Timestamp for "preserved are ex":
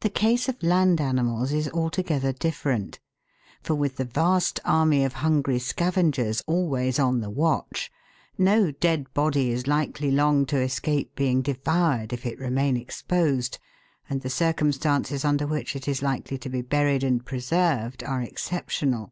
17.26-18.48